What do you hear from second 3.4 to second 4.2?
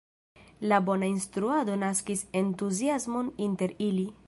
inter ili.